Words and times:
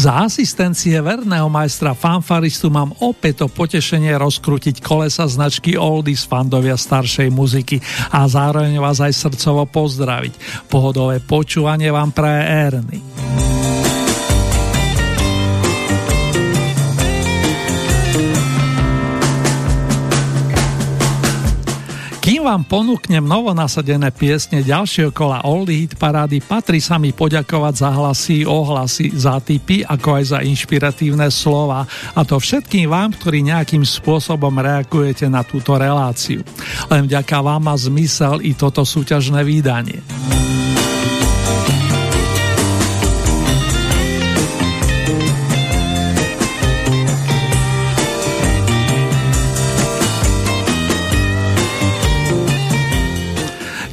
Za 0.00 0.24
asistencie 0.24 0.96
verného 1.04 1.52
majstra 1.52 1.92
fanfaristu 1.92 2.72
mám 2.72 2.96
opäť 3.04 3.44
to 3.44 3.46
potešenie 3.52 4.16
rozkrútiť 4.16 4.80
kolesa 4.80 5.28
značky 5.28 5.76
Oldies 5.76 6.24
fandovia 6.24 6.72
staršej 6.72 7.28
muziky 7.28 7.84
a 8.08 8.24
zároveň 8.24 8.80
vás 8.80 9.04
aj 9.04 9.12
srdcovo 9.12 9.68
pozdraviť. 9.68 10.64
Pohodové 10.72 11.20
počúvanie 11.20 11.92
vám 11.92 12.16
praje 12.16 12.42
Ernie. 12.48 13.49
Kým 22.40 22.48
vám 22.48 22.64
ponúknem 22.64 23.20
novonasadené 23.20 24.16
piesne 24.16 24.64
ďalšieho 24.64 25.12
kola 25.12 25.44
Oldie 25.44 25.84
Hit 25.84 26.00
parády, 26.00 26.40
patrí 26.40 26.80
sa 26.80 26.96
mi 26.96 27.12
poďakovať 27.12 27.74
za 27.76 27.92
hlasy, 27.92 28.48
ohlasy, 28.48 29.12
za 29.12 29.44
tipy, 29.44 29.84
ako 29.84 30.08
aj 30.16 30.24
za 30.24 30.38
inšpiratívne 30.40 31.28
slova. 31.28 31.84
A 32.16 32.24
to 32.24 32.40
všetkým 32.40 32.88
vám, 32.88 33.12
ktorí 33.12 33.44
nejakým 33.44 33.84
spôsobom 33.84 34.56
reagujete 34.56 35.28
na 35.28 35.44
túto 35.44 35.76
reláciu. 35.76 36.40
Len 36.88 37.04
vďaka 37.12 37.44
vám 37.44 37.60
má 37.60 37.76
zmysel 37.76 38.40
i 38.40 38.56
toto 38.56 38.88
súťažné 38.88 39.44
výdanie. 39.44 40.00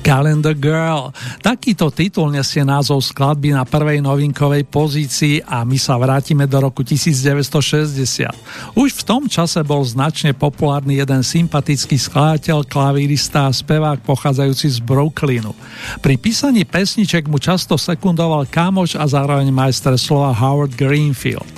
Calendar 0.08 0.56
Girl. 0.56 1.12
Takýto 1.44 1.92
titul 1.92 2.32
nesie 2.32 2.64
názov 2.64 3.04
skladby 3.04 3.52
na 3.52 3.68
prvej 3.68 4.00
novinkovej 4.00 4.64
pozícii 4.64 5.44
a 5.44 5.68
my 5.68 5.76
sa 5.76 6.00
vrátime 6.00 6.48
do 6.48 6.64
roku 6.64 6.80
1960. 6.80 8.32
Už 8.80 8.90
v 8.96 9.04
tom 9.04 9.28
čase 9.28 9.60
bol 9.68 9.84
značne 9.84 10.32
populárny 10.32 11.04
jeden 11.04 11.28
sympatický 11.28 12.00
skladateľ, 12.00 12.64
klavírista 12.64 13.52
a 13.52 13.52
spevák 13.52 14.08
pochádzajúci 14.08 14.68
z 14.72 14.80
Brooklynu. 14.80 15.52
Pri 16.00 16.16
písaní 16.16 16.64
pesniček 16.64 17.28
mu 17.28 17.36
často 17.36 17.76
sekundoval 17.76 18.48
kamoš 18.48 18.96
a 18.96 19.04
zároveň 19.12 19.52
majster 19.52 20.00
slova 20.00 20.32
Howard 20.32 20.72
Greenfield. 20.80 21.52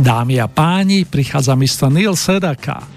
Dámy 0.00 0.40
a 0.40 0.48
páni, 0.48 1.04
prichádza 1.04 1.52
Mr. 1.52 1.92
Neil 1.92 2.16
Sedaka. 2.16 2.88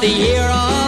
The 0.00 0.08
year 0.08 0.48
off 0.48 0.79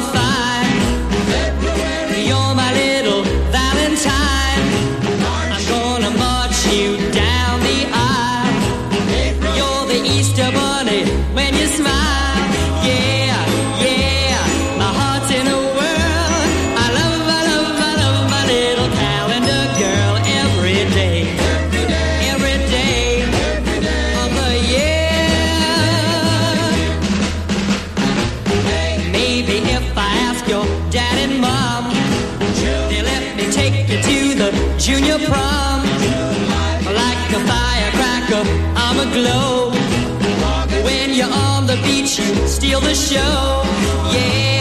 I'm 39.03 39.09
a 39.09 39.15
glow. 39.15 39.71
When 40.85 41.13
you're 41.13 41.27
on 41.27 41.67
the 41.67 41.75
beach, 41.83 42.19
you 42.21 42.47
steal 42.47 42.81
the 42.81 42.95
show. 42.95 43.63
Yeah, 44.15 44.52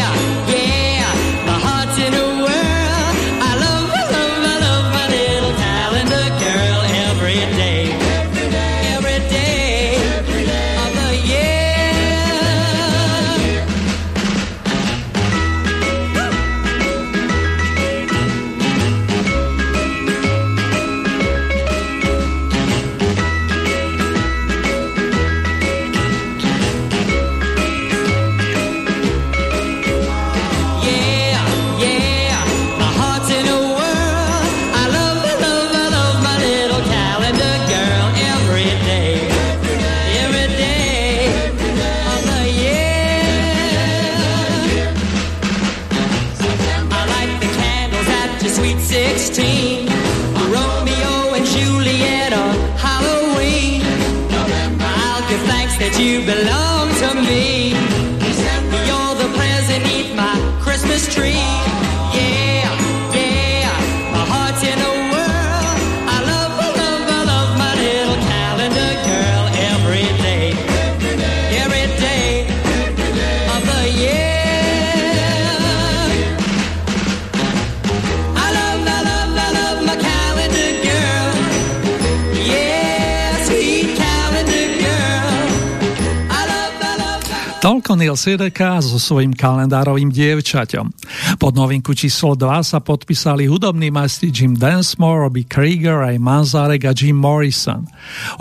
Neil 88.01 88.17
Sedeka 88.17 88.81
so 88.81 88.97
svojím 88.97 89.37
kalendárovým 89.37 90.09
dievčaťom. 90.09 90.89
Pod 91.37 91.53
novinku 91.53 91.93
číslo 91.93 92.33
2 92.33 92.65
sa 92.65 92.81
podpísali 92.81 93.45
hudobní 93.45 93.93
majstri 93.93 94.33
Jim 94.33 94.57
Densmore, 94.57 95.29
Robbie 95.29 95.45
Krieger, 95.45 96.01
aj 96.01 96.17
Manzarek 96.17 96.89
a 96.89 96.97
Jim 96.97 97.13
Morrison. 97.13 97.85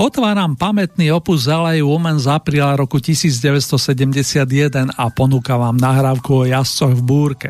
Otváram 0.00 0.56
pamätný 0.56 1.12
opus 1.12 1.44
LA 1.44 1.84
Woman 1.84 2.16
z 2.16 2.32
apríla 2.32 2.72
roku 2.72 3.04
1971 3.04 4.96
a 4.96 5.04
ponúka 5.12 5.60
vám 5.60 5.76
nahrávku 5.76 6.40
o 6.40 6.48
jazdcoch 6.48 6.96
v 6.96 7.02
búrke. 7.04 7.48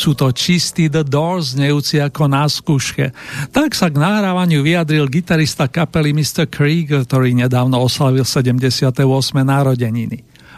Sú 0.00 0.16
to 0.16 0.32
čistí 0.32 0.88
The 0.88 1.04
Doors, 1.04 1.60
znejúci 1.60 2.00
ako 2.00 2.24
na 2.24 2.48
skúške. 2.48 3.12
Tak 3.52 3.76
sa 3.76 3.92
k 3.92 4.00
nahrávaniu 4.00 4.64
vyjadril 4.64 5.04
gitarista 5.12 5.68
kapely 5.68 6.16
Mr. 6.16 6.48
Krieger, 6.48 7.04
ktorý 7.04 7.36
nedávno 7.36 7.76
oslavil 7.84 8.24
78. 8.24 8.96
narodeniny. 9.44 10.29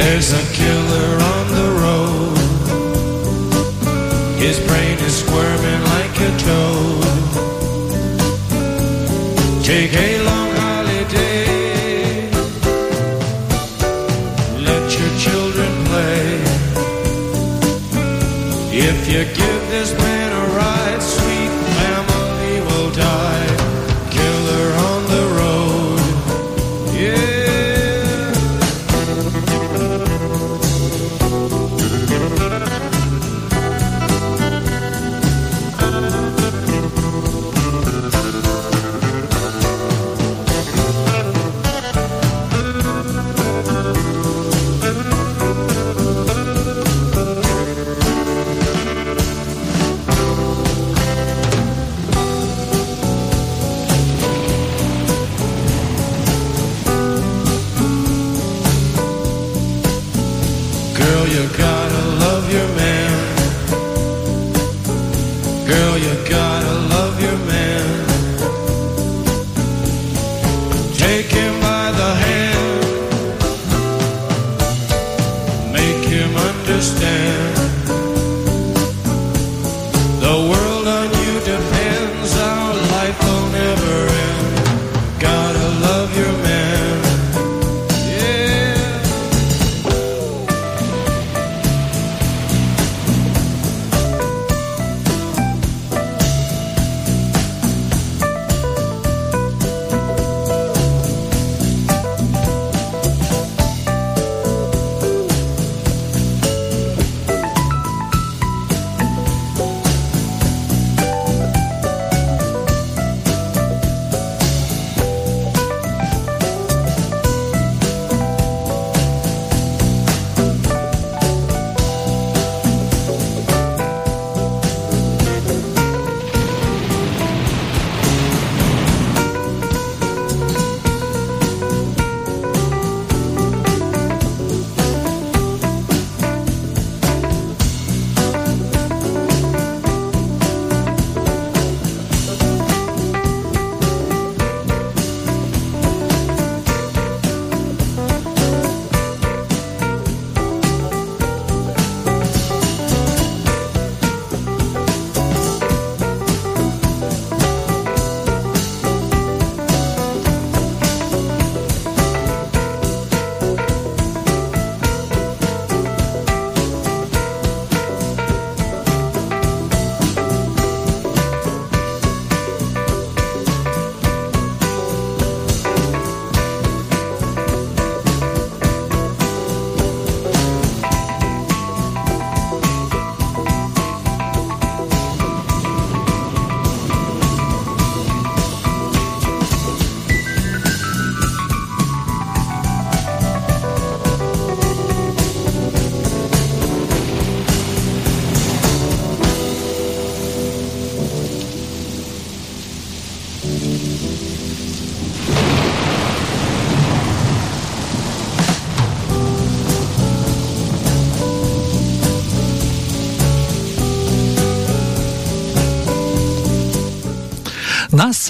There's 0.00 0.32
a 0.32 0.44
killer 0.58 1.10
on 1.34 1.44
the 1.58 1.68
road. 1.84 2.36
His 4.44 4.58
brain 4.66 4.96
is 5.08 5.14
squirming 5.22 5.82
like 5.94 6.16
a 6.28 6.30
toad. 6.46 7.04
Take 9.62 9.92
a 10.08 10.10
long 10.28 10.50
holiday. 10.64 12.30
Let 14.68 14.84
your 14.98 15.12
children 15.24 15.72
play. 15.90 16.24
If 18.88 18.98
you 19.12 19.22
give 19.38 19.59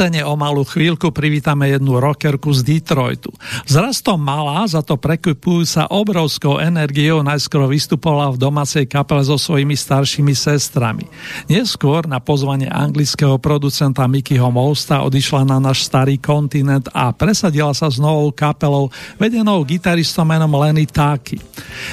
scéne 0.01 0.25
o 0.25 0.33
malú 0.33 0.65
chvíľku 0.65 1.13
privítame 1.13 1.77
jednu 1.77 2.01
rockerku 2.01 2.57
z 2.57 2.65
Detroitu. 2.65 3.37
Zrastom 3.69 4.17
malá, 4.17 4.65
za 4.65 4.81
to 4.81 4.97
prekvipujúca 4.97 5.93
obrovskou 5.93 6.57
energiou 6.57 7.21
najskôr 7.21 7.69
vystupovala 7.69 8.33
v 8.33 8.41
domácej 8.41 8.89
kapele 8.89 9.21
so 9.21 9.37
svojimi 9.37 9.77
staršími 9.77 10.33
sestrami. 10.33 11.05
Neskôr 11.53 12.09
na 12.09 12.17
pozvanie 12.17 12.65
anglického 12.73 13.37
producenta 13.37 14.09
Mickeyho 14.09 14.49
Mousta 14.49 15.05
odišla 15.05 15.45
na 15.45 15.61
náš 15.61 15.85
starý 15.85 16.17
kontinent 16.17 16.89
a 16.97 17.13
presadila 17.13 17.77
sa 17.77 17.93
s 17.93 18.01
novou 18.01 18.33
kapelou 18.33 18.89
vedenou 19.21 19.61
gitaristom 19.69 20.25
menom 20.25 20.57
Lenny 20.65 20.89
Taki. 20.89 21.37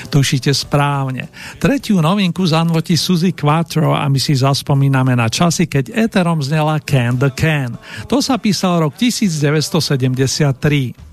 Tušíte 0.07 0.55
správne. 0.55 1.27
Tretiu 1.59 1.99
novinku 1.99 2.47
zanvotí 2.47 2.95
Suzy 2.95 3.35
Quattro 3.35 3.91
a 3.91 4.07
my 4.07 4.15
si 4.15 4.31
zaspomíname 4.31 5.11
na 5.11 5.27
časy, 5.27 5.67
keď 5.67 5.91
Eterom 6.07 6.39
znela 6.39 6.79
Can 6.79 7.19
the 7.19 7.35
Can. 7.35 7.75
To 8.05 8.21
sa 8.21 8.37
písal 8.37 8.85
rok 8.85 8.93
1973. 8.93 11.06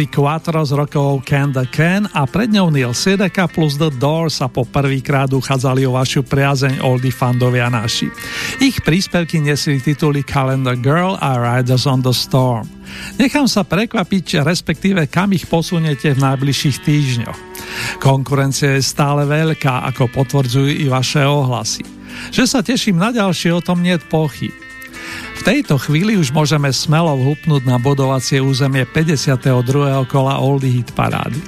Suzy 0.00 0.16
Quattro 0.16 0.64
z 0.64 0.72
rokov 0.72 1.28
Can 1.28 1.52
the 1.52 1.68
Can 1.68 2.08
a 2.16 2.24
pred 2.24 2.48
ňou 2.48 2.72
Neil 2.72 2.96
Sedeka 2.96 3.44
plus 3.52 3.76
The 3.76 3.92
Doors 3.92 4.40
sa 4.40 4.48
po 4.48 4.64
prvýkrát 4.64 5.28
uchádzali 5.28 5.84
o 5.84 5.92
vašu 5.92 6.24
priazeň 6.24 6.80
Oldie 6.80 7.12
fandovia 7.12 7.68
naši. 7.68 8.08
Ich 8.64 8.80
príspevky 8.80 9.44
nesli 9.44 9.76
tituly 9.76 10.24
Calendar 10.24 10.72
Girl 10.72 11.20
a 11.20 11.36
Riders 11.36 11.84
on 11.84 12.00
the 12.00 12.16
Storm. 12.16 12.64
Nechám 13.20 13.44
sa 13.44 13.60
prekvapiť, 13.60 14.40
respektíve 14.40 15.04
kam 15.12 15.36
ich 15.36 15.44
posuniete 15.44 16.16
v 16.16 16.22
najbližších 16.24 16.76
týždňoch. 16.80 17.38
Konkurencia 18.00 18.80
je 18.80 18.80
stále 18.80 19.28
veľká, 19.28 19.84
ako 19.84 20.16
potvrdzujú 20.16 20.80
i 20.80 20.88
vaše 20.88 21.20
ohlasy. 21.28 21.84
Že 22.32 22.44
sa 22.48 22.64
teším 22.64 22.96
na 22.96 23.12
ďalšie, 23.12 23.52
o 23.52 23.60
tom 23.60 23.84
nie 23.84 24.00
pochyb. 24.00 24.69
V 25.40 25.48
tejto 25.48 25.80
chvíli 25.80 26.20
už 26.20 26.36
môžeme 26.36 26.68
smelo 26.68 27.16
vhupnúť 27.16 27.64
na 27.64 27.80
bodovacie 27.80 28.44
územie 28.44 28.84
52. 28.84 29.40
kola 30.04 30.36
Oldie 30.36 30.68
Hit 30.68 30.92
parády. 30.92 31.40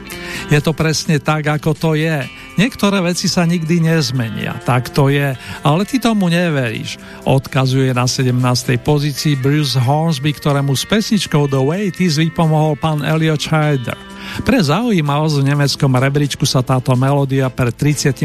Je 0.49 0.57
to 0.65 0.73
presne 0.73 1.21
tak, 1.21 1.45
ako 1.45 1.77
to 1.77 1.91
je. 1.93 2.25
Niektoré 2.57 3.05
veci 3.05 3.29
sa 3.29 3.45
nikdy 3.45 3.85
nezmenia, 3.85 4.57
tak 4.65 4.89
to 4.89 5.13
je, 5.13 5.37
ale 5.61 5.83
ty 5.85 6.01
tomu 6.01 6.33
neveríš. 6.33 6.97
Odkazuje 7.29 7.93
na 7.93 8.09
17. 8.09 8.33
pozícii 8.81 9.37
Bruce 9.37 9.77
Hornsby, 9.77 10.41
ktorému 10.41 10.73
s 10.73 10.89
pesničkou 10.89 11.53
The 11.53 11.61
Way 11.61 11.93
It 11.93 12.01
Is 12.01 12.17
vypomohol 12.17 12.81
pán 12.81 13.05
Elliot 13.05 13.45
Scheider. 13.45 13.97
Pre 14.41 14.57
zaujímavosť 14.57 15.37
v 15.37 15.49
nemeckom 15.53 15.93
rebríčku 15.93 16.49
sa 16.49 16.65
táto 16.65 16.97
melódia 16.97 17.53
pred 17.53 17.77
38 17.77 18.25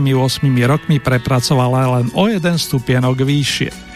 rokmi 0.64 1.04
prepracovala 1.04 2.00
len 2.00 2.08
o 2.16 2.32
jeden 2.32 2.56
stupienok 2.56 3.20
vyššie. 3.20 3.87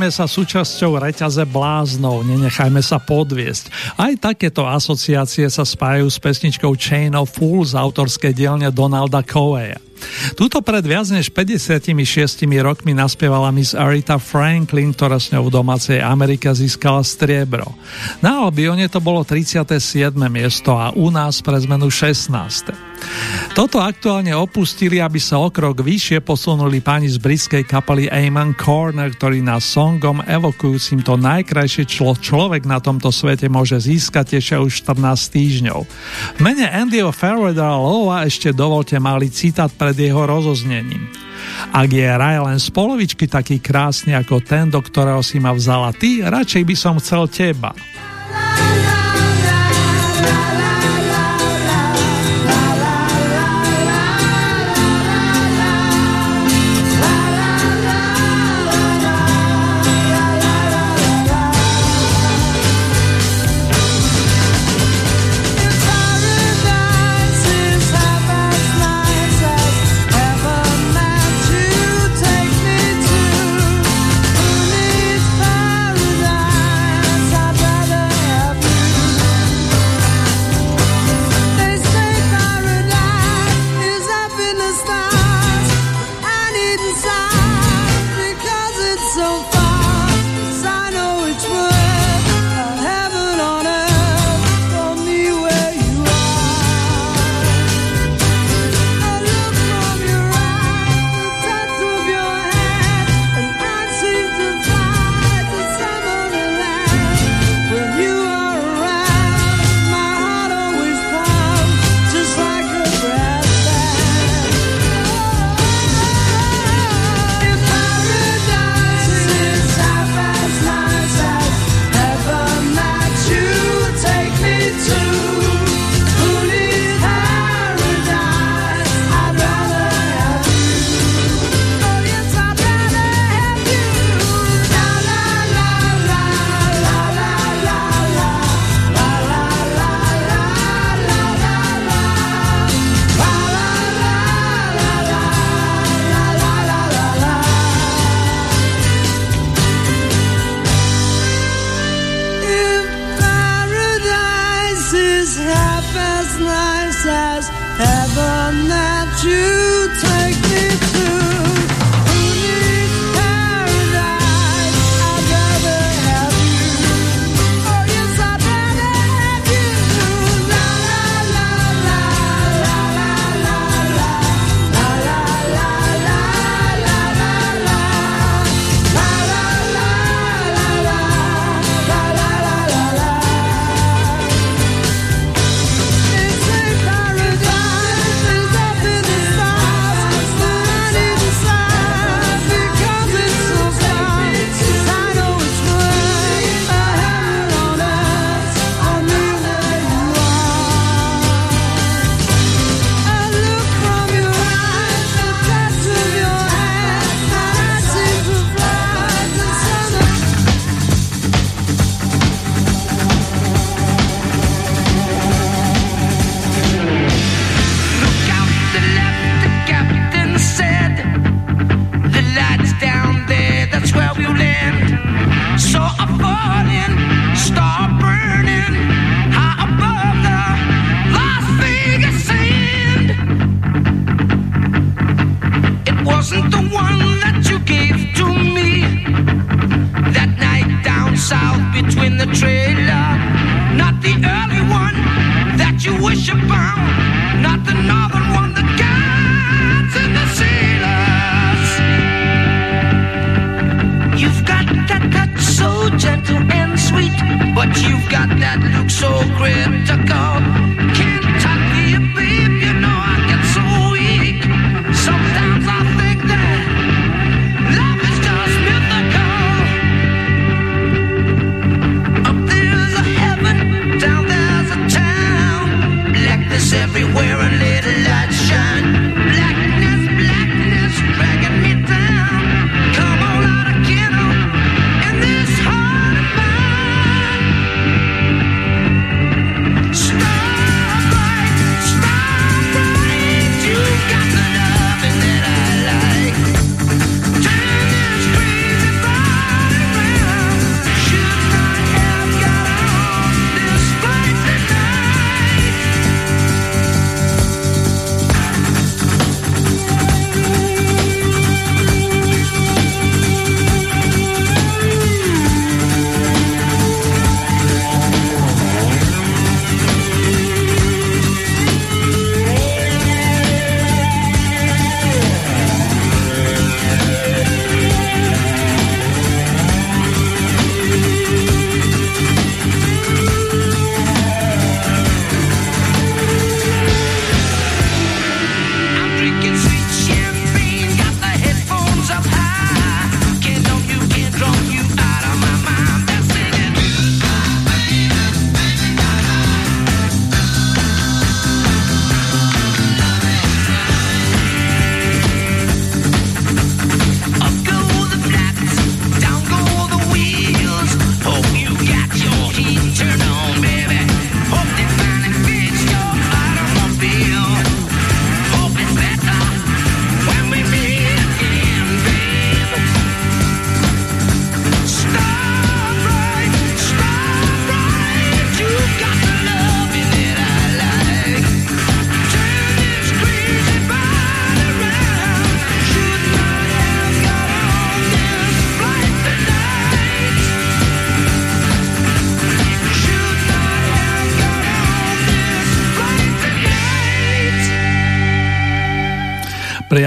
Stávame 0.00 0.16
sa 0.16 0.32
súčasťou 0.32 0.96
reťaze 0.96 1.44
bláznov, 1.44 2.24
nenechajme 2.24 2.80
sa 2.80 2.96
podviesť. 2.96 3.68
Aj 4.00 4.08
takéto 4.16 4.64
asociácie 4.64 5.44
sa 5.52 5.60
spájajú 5.60 6.08
s 6.08 6.16
pesničkou 6.16 6.72
Chain 6.72 7.12
of 7.12 7.28
Fools 7.36 7.76
autorské 7.76 8.32
dielne 8.32 8.72
Donalda 8.72 9.20
Coeya. 9.20 9.89
Tuto 10.36 10.60
pred 10.64 10.84
viac 10.84 11.08
než 11.12 11.32
56 11.32 12.44
rokmi 12.60 12.92
naspievala 12.96 13.52
Miss 13.54 13.76
Arita 13.76 14.16
Franklin, 14.16 14.92
ktorá 14.96 15.20
s 15.20 15.32
ňou 15.32 15.48
v 15.48 15.54
domácej 15.60 15.98
Amerike 16.00 16.50
získala 16.52 17.04
striebro. 17.04 17.66
Na 18.24 18.44
Albione 18.44 18.88
to 18.88 18.98
bolo 18.98 19.24
37. 19.24 20.12
miesto 20.28 20.76
a 20.76 20.92
u 20.94 21.08
nás 21.12 21.40
pre 21.44 21.56
zmenu 21.60 21.88
16. 21.88 22.90
Toto 23.56 23.82
aktuálne 23.82 24.30
opustili, 24.36 25.02
aby 25.02 25.18
sa 25.18 25.40
o 25.42 25.48
krok 25.50 25.82
vyššie 25.82 26.22
posunuli 26.22 26.78
pani 26.84 27.10
z 27.10 27.18
britskej 27.18 27.66
kapely 27.66 28.06
Eamon 28.06 28.54
Corner, 28.54 29.10
ktorý 29.10 29.42
na 29.42 29.58
songom 29.58 30.22
evokujúcim 30.22 31.02
to 31.02 31.18
najkrajšie 31.18 31.88
člo 31.88 32.14
človek 32.14 32.68
na 32.68 32.78
tomto 32.78 33.10
svete 33.10 33.50
môže 33.50 33.80
získať 33.80 34.38
tešia 34.38 34.62
už 34.62 34.86
14 34.86 35.02
týždňov. 35.34 35.80
V 36.38 36.40
mene 36.40 36.70
Andyho 36.70 37.10
Farreda 37.10 37.74
Lova 37.74 38.22
ešte 38.22 38.54
dovolte 38.54 39.00
malý 39.02 39.32
citát 39.32 39.72
pre 39.72 39.89
pred 39.90 40.06
jeho 40.06 40.22
rozoznením. 40.22 41.10
Ak 41.74 41.90
je 41.90 42.06
raj 42.06 42.46
len 42.46 42.62
z 42.62 42.70
polovičky 42.70 43.26
taký 43.26 43.58
krásny 43.58 44.14
ako 44.14 44.38
ten, 44.38 44.70
do 44.70 44.78
ktorého 44.78 45.18
si 45.18 45.42
ma 45.42 45.50
vzala 45.50 45.90
ty, 45.90 46.22
radšej 46.22 46.62
by 46.62 46.74
som 46.78 46.94
chcel 47.02 47.26
teba. 47.26 47.74
La, 47.74 48.38
la, 48.38 48.78
la. 48.86 48.99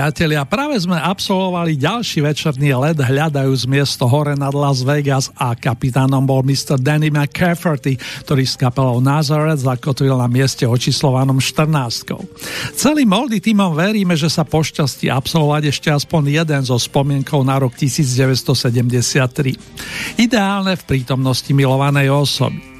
Priatelia, 0.03 0.43
práve 0.43 0.75
sme 0.83 0.99
absolvovali 0.99 1.79
ďalší 1.79 2.27
večerný 2.27 2.75
let 2.75 2.99
hľadajúc 2.99 3.63
miesto 3.71 4.03
hore 4.03 4.35
nad 4.35 4.51
Las 4.51 4.83
Vegas 4.83 5.31
a 5.39 5.55
kapitánom 5.55 6.27
bol 6.27 6.43
Mr. 6.43 6.75
Danny 6.75 7.07
McCafferty, 7.07 7.95
ktorý 8.27 8.43
s 8.43 8.59
kapelou 8.59 8.99
Nazareth 8.99 9.63
zakotvil 9.63 10.19
na 10.19 10.27
mieste 10.27 10.67
očíslovanom 10.67 11.39
14. 11.39 12.19
Celým 12.75 13.07
Moldy 13.07 13.39
týmom 13.39 13.71
veríme, 13.71 14.19
že 14.19 14.27
sa 14.27 14.43
pošťastí 14.43 15.07
absolvovať 15.07 15.71
ešte 15.71 15.87
aspoň 15.87 16.43
jeden 16.43 16.67
zo 16.67 16.75
spomienkou 16.75 17.39
na 17.47 17.63
rok 17.63 17.71
1973. 17.71 20.19
Ideálne 20.19 20.75
v 20.75 20.83
prítomnosti 20.83 21.55
milovanej 21.55 22.11
osoby. 22.11 22.72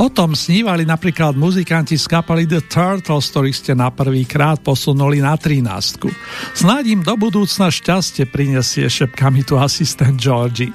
O 0.00 0.08
tom 0.08 0.32
snívali 0.32 0.88
napríklad 0.88 1.36
muzikanti 1.36 2.00
z 2.00 2.08
kapely 2.08 2.48
The 2.48 2.64
Turtles, 2.64 3.28
ktorých 3.28 3.56
ste 3.56 3.72
na 3.76 3.92
prvý 3.92 4.24
krát 4.24 4.64
posunuli 4.64 5.20
na 5.20 5.36
13. 5.36 6.08
Snáď 6.56 6.96
im 6.96 7.00
do 7.04 7.12
budúcna 7.20 7.68
šťastie 7.68 8.24
prinesie, 8.24 8.88
šepka 8.88 9.28
mi 9.28 9.44
tu 9.44 9.60
asistent 9.60 10.16
Georgie. 10.16 10.72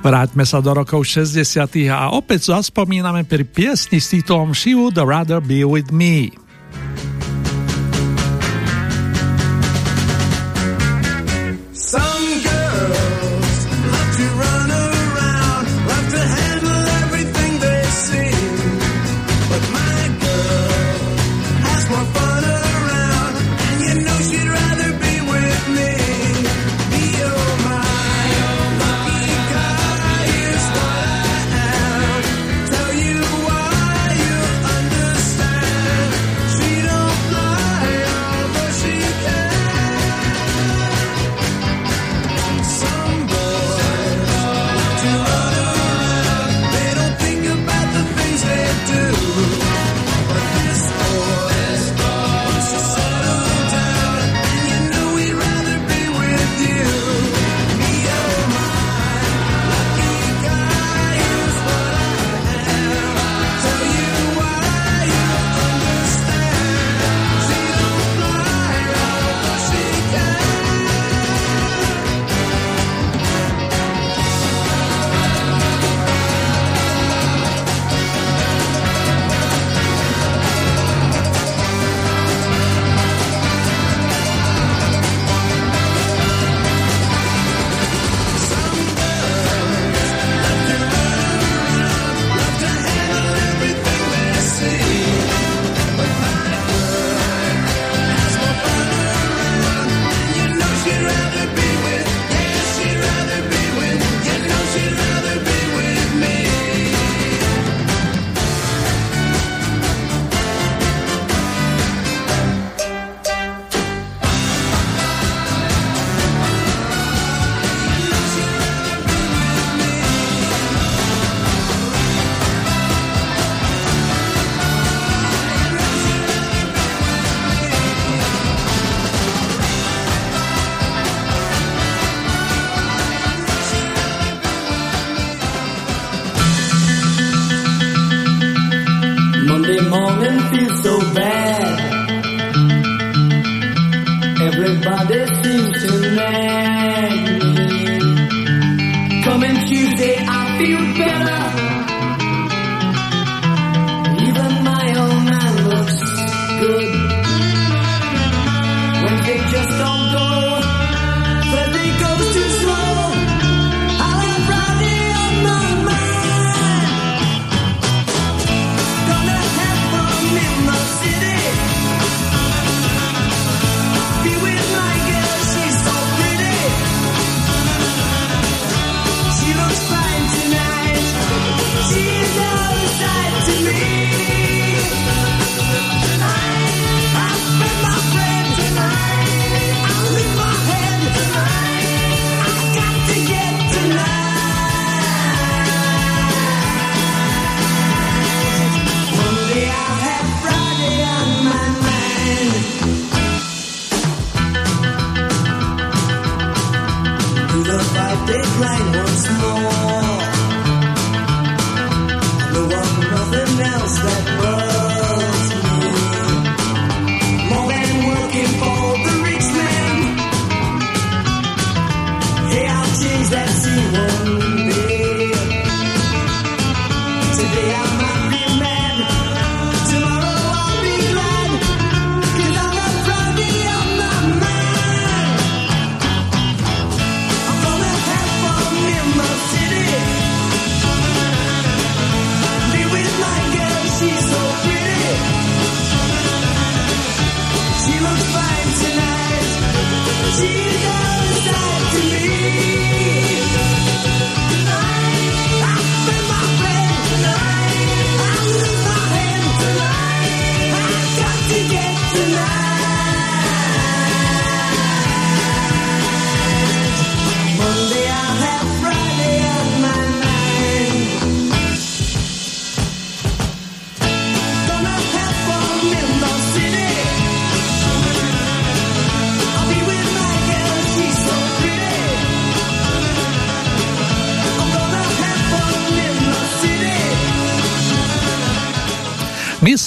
Vráťme 0.00 0.48
sa 0.48 0.64
do 0.64 0.72
rokov 0.72 1.04
60. 1.04 1.92
a 1.92 2.16
opäť 2.16 2.56
zaspomíname 2.56 3.28
pri 3.28 3.44
piesni 3.44 4.00
s 4.00 4.16
titulom 4.16 4.56
She 4.56 4.72
Would 4.72 4.96
Rather 4.96 5.44
Be 5.44 5.60
With 5.62 5.92
Me. 5.92 6.43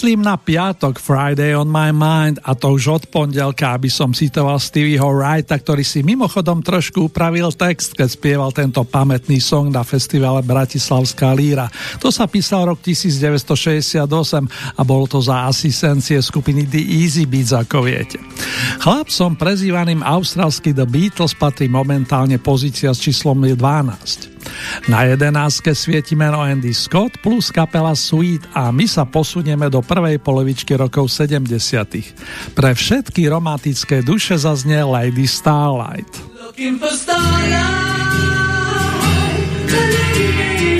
Myslím 0.07 0.23
na 0.23 0.39
piatok 0.39 1.03
Friday 1.03 1.51
on 1.51 1.67
my 1.67 1.91
mind 1.91 2.39
a 2.47 2.55
to 2.55 2.79
už 2.79 2.83
od 2.87 3.03
pondelka, 3.11 3.75
aby 3.75 3.91
som 3.91 4.15
citoval 4.15 4.55
Stevieho 4.55 5.03
Wrighta, 5.03 5.59
ktorý 5.59 5.83
si 5.83 5.99
mimochodom 5.99 6.63
trošku 6.63 7.11
upravil 7.11 7.51
text, 7.51 7.91
keď 7.91 8.15
spieval 8.15 8.55
tento 8.55 8.87
pamätný 8.87 9.43
song 9.43 9.67
na 9.67 9.83
festivale 9.83 10.47
Bratislavská 10.47 11.35
líra. 11.35 11.67
To 11.99 12.07
sa 12.07 12.23
písal 12.23 12.71
rok 12.71 12.79
1968 12.79 14.07
a 14.79 14.81
bolo 14.87 15.11
to 15.11 15.19
za 15.19 15.43
asistencie 15.43 16.23
skupiny 16.23 16.63
The 16.63 17.03
Easy 17.03 17.27
Beats, 17.27 17.51
ako 17.51 17.83
viete. 17.83 18.15
Chlapcom 18.79 19.35
prezývaným 19.35 20.07
australsky 20.07 20.71
The 20.71 20.87
Beatles 20.87 21.35
patrí 21.35 21.67
momentálne 21.67 22.39
pozícia 22.39 22.95
s 22.95 23.03
číslom 23.03 23.43
12. 23.43 24.36
Na 24.87 25.03
jedenáctke 25.07 25.75
svieti 25.75 26.15
meno 26.15 26.39
Andy 26.39 26.71
Scott 26.73 27.19
plus 27.19 27.51
kapela 27.51 27.93
Sweet 27.93 28.47
a 28.55 28.71
my 28.71 28.87
sa 28.87 29.03
posunieme 29.03 29.67
do 29.67 29.83
prvej 29.83 30.19
polovičky 30.21 30.77
rokov 30.77 31.11
70. 31.11 31.47
Pre 32.55 32.71
všetky 32.71 33.27
romantické 33.27 33.99
duše 34.05 34.39
zaznie 34.39 34.83
Lady 34.83 35.27
Starlight. 35.27 36.09
Looking 36.39 36.79
for 36.79 36.93
starlight. 36.93 37.77
place 39.67 40.76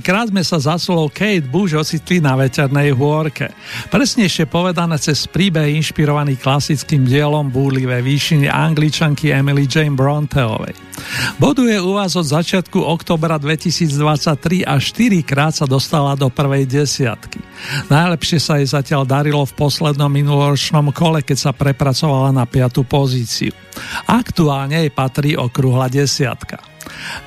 krát 0.00 0.30
sme 0.32 0.42
sa 0.46 0.62
za 0.62 0.74
Kate 1.12 1.46
Bush 1.46 1.74
ocitli 1.76 2.22
na 2.22 2.34
veternej 2.34 2.94
hôrke. 2.94 3.52
Presnejšie 3.92 4.48
povedané 4.48 4.96
cez 4.98 5.28
príbeh 5.28 5.74
inšpirovaný 5.76 6.40
klasickým 6.40 7.04
dielom 7.04 7.52
Búrlivé 7.52 8.00
výšiny 8.00 8.48
angličanky 8.48 9.34
Emily 9.34 9.68
Jane 9.68 9.98
Bronteovej. 9.98 10.74
Boduje 11.36 11.76
u 11.78 11.94
vás 11.98 12.14
od 12.14 12.26
začiatku 12.26 12.78
oktobra 12.80 13.36
2023 13.36 14.64
a 14.64 14.78
4 14.78 15.26
krát 15.26 15.52
sa 15.54 15.66
dostala 15.66 16.14
do 16.14 16.30
prvej 16.30 16.64
desiatky. 16.66 17.42
Najlepšie 17.90 18.38
sa 18.38 18.58
jej 18.58 18.68
zatiaľ 18.70 19.06
darilo 19.06 19.42
v 19.44 19.56
poslednom 19.58 20.10
minuloročnom 20.10 20.94
kole, 20.96 21.22
keď 21.22 21.38
sa 21.38 21.50
prepracovala 21.50 22.30
na 22.32 22.46
5. 22.46 22.82
pozíciu. 22.86 23.52
Aktuálne 24.06 24.86
jej 24.86 24.92
patrí 24.94 25.34
okrúhla 25.34 25.90
desiatka. 25.90 26.73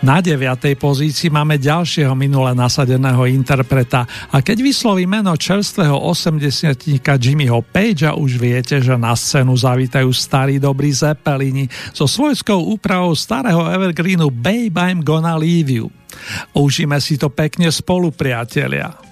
Na 0.06 0.22
deviatej 0.22 0.78
pozícii 0.78 1.34
máme 1.34 1.58
ďalšieho 1.58 2.14
minule 2.14 2.54
nasadeného 2.54 3.26
interpreta 3.26 4.06
a 4.30 4.44
keď 4.44 4.62
vysloví 4.62 5.10
meno 5.10 5.34
čerstvého 5.34 5.98
80 5.98 6.86
Jimmyho 7.18 7.66
Pagea 7.66 8.14
už 8.14 8.38
viete, 8.38 8.78
že 8.78 8.94
na 9.00 9.18
scénu 9.18 9.58
zavítajú 9.58 10.10
starí 10.14 10.62
dobrí 10.62 10.94
Zeppelini 10.94 11.66
so 11.96 12.06
svojskou 12.06 12.78
úpravou 12.78 13.16
starého 13.18 13.66
evergreenu 13.72 14.30
Babe 14.30 14.78
I'm 14.78 15.02
Gonna 15.02 15.40
Leave 15.40 15.82
You. 15.82 15.88
Užíme 16.58 16.98
si 17.02 17.16
to 17.16 17.30
pekne 17.30 17.70
spolu, 17.70 18.14
priatelia. 18.14 19.07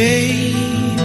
Babe. 0.00 0.98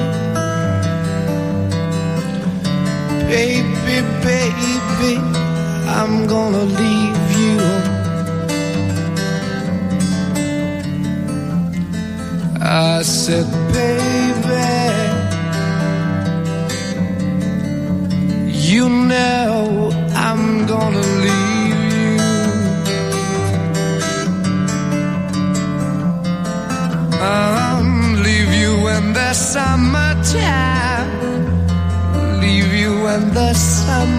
Baby, 3.33 3.97
baby, 4.27 5.13
I'm 5.99 6.15
gonna 6.33 6.65
leave 6.81 7.25
you. 7.41 7.57
I 12.61 13.01
said, 13.01 13.47
the 33.35 33.53
summer 33.53 34.14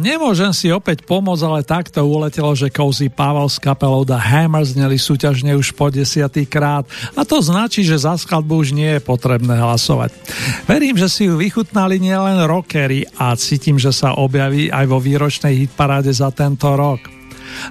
Nemôžem 0.00 0.56
si 0.56 0.72
opäť 0.72 1.04
pomôcť, 1.04 1.44
ale 1.44 1.60
takto 1.68 2.00
uletelo, 2.00 2.56
že 2.56 2.72
Cozy 2.72 3.12
Pavel 3.12 3.44
s 3.44 3.60
kapelou 3.60 4.08
The 4.08 4.16
Hammer 4.16 4.64
zneli 4.64 4.96
súťažne 4.96 5.52
už 5.52 5.76
po 5.76 5.92
desiatý 5.92 6.48
krát 6.48 6.88
a 7.12 7.20
to 7.28 7.44
značí, 7.44 7.84
že 7.84 8.00
za 8.00 8.16
skladbu 8.16 8.64
už 8.64 8.72
nie 8.72 8.96
je 8.96 9.04
potrebné 9.04 9.60
hlasovať. 9.60 10.16
Verím, 10.64 10.96
že 10.96 11.12
si 11.12 11.28
ju 11.28 11.36
vychutnali 11.36 12.00
nielen 12.00 12.40
rockery 12.48 13.04
a 13.20 13.36
cítim, 13.36 13.76
že 13.76 13.92
sa 13.92 14.16
objaví 14.16 14.72
aj 14.72 14.88
vo 14.88 14.96
výročnej 14.96 15.60
hitparáde 15.60 16.08
za 16.08 16.32
tento 16.32 16.72
rok. 16.72 17.11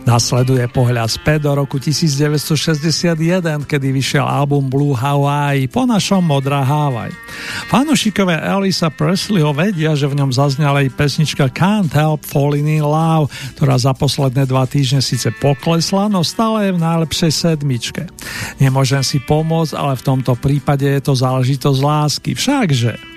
Nasleduje 0.03 0.65
pohľad 0.71 1.09
späť 1.11 1.45
do 1.45 1.51
roku 1.57 1.77
1961, 1.77 3.69
kedy 3.69 3.87
vyšiel 3.93 4.25
album 4.25 4.71
Blue 4.71 4.97
Hawaii, 4.97 5.69
po 5.69 5.85
našom 5.85 6.25
Modrá 6.25 6.65
Hawaii. 6.65 7.13
Fanušikové 7.69 8.39
Elisa 8.41 8.89
Presleyho 8.89 9.53
vedia, 9.53 9.93
že 9.93 10.09
v 10.09 10.17
ňom 10.19 10.31
zaznala 10.33 10.81
aj 10.81 10.93
pesnička 10.97 11.51
Can't 11.53 11.93
Help 11.93 12.25
Falling 12.25 12.81
in 12.81 12.85
Love, 12.85 13.29
ktorá 13.59 13.77
za 13.77 13.93
posledné 13.93 14.49
dva 14.49 14.65
týždne 14.65 15.03
síce 15.03 15.29
poklesla, 15.37 16.09
no 16.09 16.25
stále 16.25 16.69
je 16.69 16.75
v 16.75 16.83
najlepšej 16.83 17.31
sedmičke. 17.31 18.03
Nemôžem 18.57 19.03
si 19.05 19.21
pomôcť, 19.21 19.73
ale 19.77 19.93
v 19.97 20.05
tomto 20.05 20.33
prípade 20.39 20.87
je 20.87 21.01
to 21.01 21.13
záležitosť 21.13 21.79
lásky. 21.79 22.31
Všakže... 22.33 23.10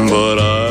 but 0.09 0.39
I 0.39 0.66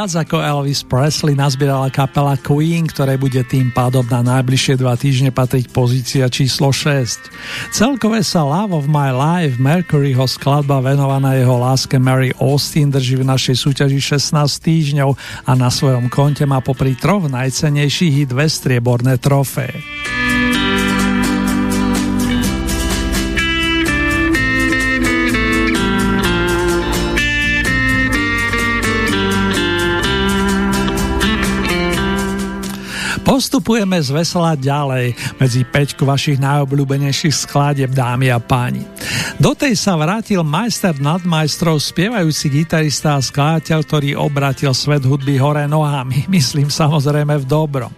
viac 0.00 0.16
ako 0.16 0.40
Elvis 0.40 0.80
Presley 0.80 1.36
nazbierala 1.36 1.92
kapela 1.92 2.32
Queen, 2.40 2.88
ktoré 2.88 3.20
bude 3.20 3.44
tým 3.44 3.68
pádom 3.68 4.00
na 4.08 4.24
najbližšie 4.24 4.80
dva 4.80 4.96
týždne 4.96 5.28
patriť 5.28 5.68
pozícia 5.76 6.24
číslo 6.32 6.72
6. 6.72 7.28
Celkové 7.68 8.24
sa 8.24 8.40
Love 8.40 8.80
of 8.80 8.88
My 8.88 9.12
Life 9.12 9.60
Mercuryho 9.60 10.24
skladba 10.24 10.80
venovaná 10.80 11.36
jeho 11.36 11.52
láske 11.60 12.00
Mary 12.00 12.32
Austin 12.40 12.88
drží 12.88 13.20
v 13.20 13.28
našej 13.28 13.60
súťaži 13.60 14.00
16 14.00 14.40
týždňov 14.64 15.10
a 15.44 15.52
na 15.52 15.68
svojom 15.68 16.08
konte 16.08 16.48
má 16.48 16.64
popri 16.64 16.96
troch 16.96 17.28
najcenejších 17.28 18.24
i 18.24 18.28
dve 18.30 18.48
strieborné 18.48 19.20
trofé. 19.20 19.68
Postupujeme 33.40 33.96
z 33.96 34.12
vesela 34.12 34.52
ďalej 34.52 35.16
medzi 35.40 35.64
peťku 35.64 36.04
vašich 36.04 36.36
najobľúbenejších 36.44 37.48
skladieb, 37.48 37.88
dámy 37.88 38.28
a 38.28 38.36
páni. 38.36 38.84
Do 39.40 39.56
tej 39.56 39.80
sa 39.80 39.96
vrátil 39.96 40.44
majster 40.44 41.00
nadmajstrov, 41.00 41.80
spievajúci 41.80 42.52
gitarista 42.52 43.16
a 43.16 43.24
skladateľ, 43.24 43.78
ktorý 43.80 44.12
obratil 44.20 44.76
svet 44.76 45.08
hudby 45.08 45.40
hore 45.40 45.64
nohami, 45.64 46.28
myslím 46.36 46.68
samozrejme 46.68 47.40
v 47.40 47.46
dobro. 47.48 47.88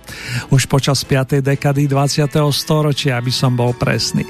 Už 0.54 0.70
počas 0.70 1.02
5. 1.02 1.42
dekady 1.42 1.90
20. 1.90 2.30
storočia, 2.54 3.18
aby 3.18 3.34
som 3.34 3.58
bol 3.58 3.74
presný. 3.74 4.22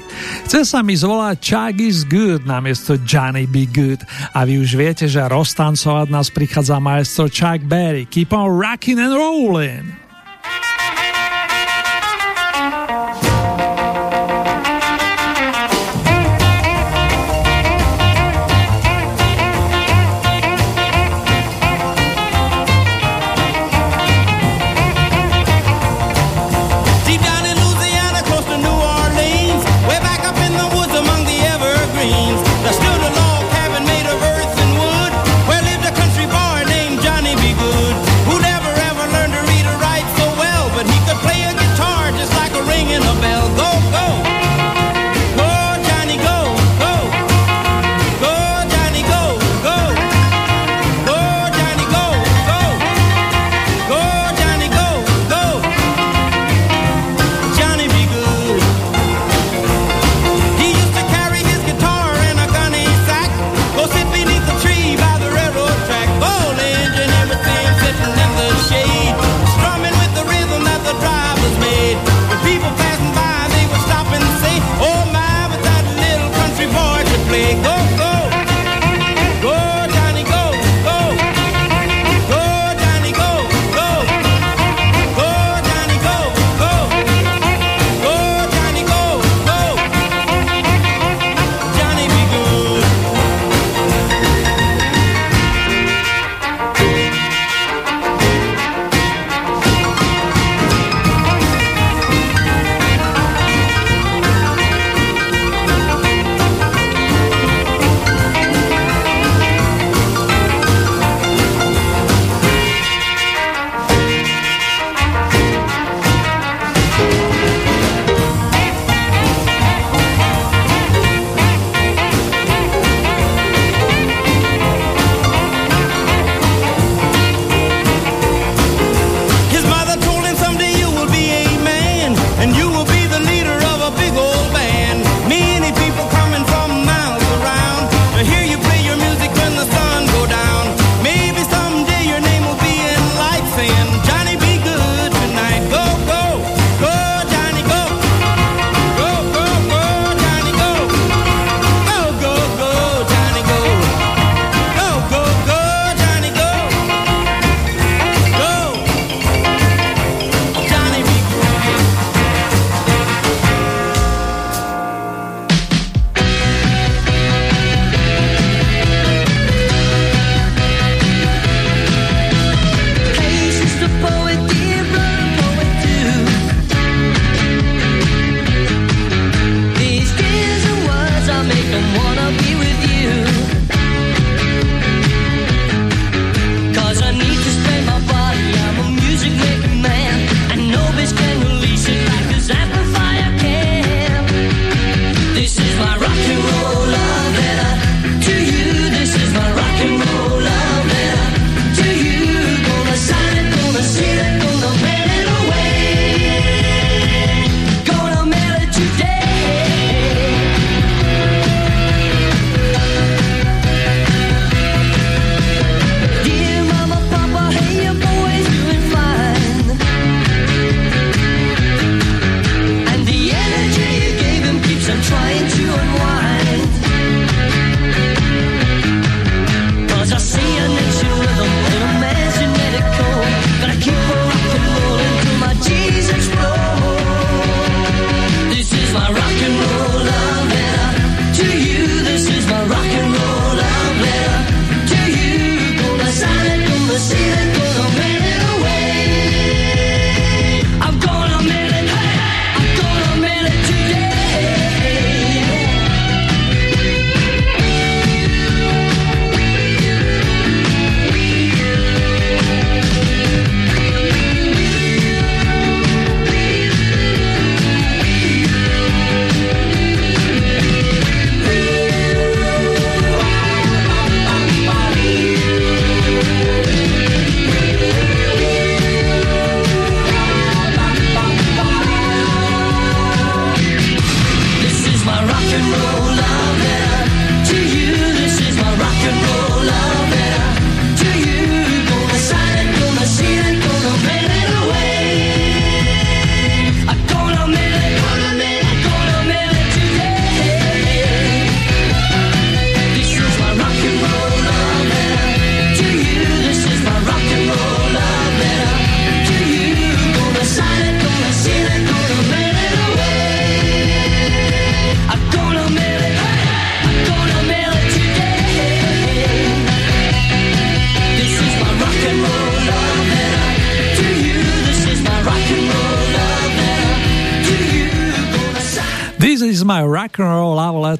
Chce 0.49 0.65
sa 0.65 0.81
mi 0.81 0.97
zvolať 0.97 1.37
Chuck 1.37 1.77
is 1.77 2.01
good 2.09 2.49
namiesto 2.49 2.97
Johnny 3.05 3.45
be 3.45 3.69
good 3.69 4.01
a 4.33 4.49
vy 4.49 4.57
už 4.57 4.73
viete, 4.73 5.05
že 5.05 5.21
roztancovať 5.21 6.09
nás 6.09 6.33
prichádza 6.33 6.81
maestro 6.81 7.29
Chuck 7.29 7.61
Berry. 7.69 8.09
Keep 8.09 8.33
on 8.33 8.49
rocking 8.49 8.97
and 8.97 9.13
rolling! 9.13 10.02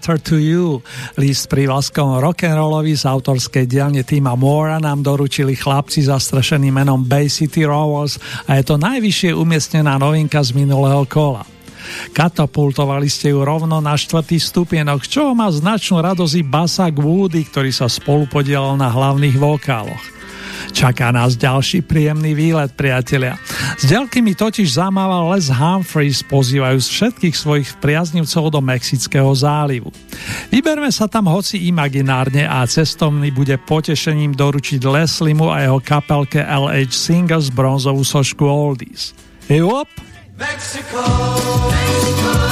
Letter 0.03 0.19
to 0.19 0.35
you. 0.35 0.83
List 1.15 1.47
prívlaskom 1.47 2.19
rock'n'rollovi 2.19 2.91
z 2.91 3.07
autorskej 3.07 3.63
dielne 3.63 4.03
týma 4.03 4.35
Mora 4.35 4.75
nám 4.75 4.99
doručili 4.99 5.55
chlapci 5.55 6.03
zastrešený 6.03 6.75
menom 6.75 7.07
Bay 7.07 7.31
City 7.31 7.63
Rovers 7.63 8.19
a 8.43 8.59
je 8.59 8.67
to 8.67 8.75
najvyššie 8.75 9.31
umiestnená 9.31 9.95
novinka 9.95 10.43
z 10.43 10.59
minulého 10.59 11.07
kola. 11.07 11.47
Katapultovali 12.11 13.07
ste 13.07 13.31
ju 13.31 13.47
rovno 13.47 13.79
na 13.79 13.95
štvrtý 13.95 14.43
stupienok, 14.43 15.07
čo 15.07 15.31
má 15.31 15.47
značnú 15.47 16.03
radosť 16.03 16.35
i 16.35 16.43
Basak 16.43 16.99
Woody, 16.99 17.47
ktorý 17.47 17.71
sa 17.71 17.87
spolu 17.87 18.27
podielal 18.27 18.75
na 18.75 18.91
hlavných 18.91 19.39
vokáloch. 19.39 20.03
Čaká 20.71 21.11
nás 21.11 21.35
ďalší 21.35 21.83
príjemný 21.83 22.31
výlet, 22.31 22.71
priatelia. 22.77 23.35
S 23.75 23.83
ďalky 23.89 24.23
mi 24.23 24.31
totiž 24.31 24.79
zamával 24.79 25.35
Les 25.35 25.51
Humphreys, 25.51 26.23
pozývajú 26.23 26.79
všetkých 26.79 27.35
svojich 27.35 27.69
priaznivcov 27.83 28.53
do 28.53 28.63
Mexického 28.63 29.33
zálivu. 29.35 29.91
Vyberme 30.53 30.87
sa 30.93 31.11
tam 31.11 31.27
hoci 31.27 31.67
imaginárne 31.67 32.47
a 32.47 32.63
cestovný 32.63 33.33
bude 33.33 33.59
potešením 33.59 34.37
doručiť 34.37 34.79
Leslimu 34.79 35.51
a 35.51 35.67
jeho 35.67 35.83
kapelke 35.83 36.39
LH 36.39 36.93
Singers 36.93 37.51
bronzovú 37.51 38.05
sošku 38.05 38.47
Oldies. 38.47 39.11
Jop! 39.51 39.89
Mexico, 40.37 41.01
Mexico. 41.69 42.42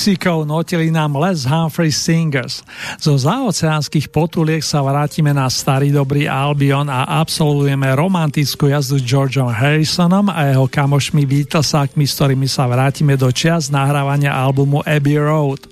Mexikov 0.00 0.48
notili 0.48 0.88
nám 0.88 1.12
Les 1.20 1.44
Humphrey 1.44 1.92
Singers. 1.92 2.64
Zo 2.96 3.20
zaoceánskych 3.20 4.08
potuliek 4.08 4.64
sa 4.64 4.80
vrátime 4.80 5.28
na 5.36 5.44
starý 5.52 5.92
dobrý 5.92 6.24
Albion 6.24 6.88
a 6.88 7.20
absolvujeme 7.20 7.84
romantickú 7.92 8.72
jazdu 8.72 8.96
s 8.96 9.04
Georgeom 9.04 9.52
Harrisonom 9.52 10.32
a 10.32 10.56
jeho 10.56 10.64
kamošmi 10.72 11.28
Beatlesákmi, 11.28 12.08
s 12.08 12.16
ktorými 12.16 12.48
sa 12.48 12.64
vrátime 12.64 13.20
do 13.20 13.28
čias 13.28 13.68
nahrávania 13.68 14.32
albumu 14.32 14.80
Abbey 14.88 15.20
Road. 15.20 15.68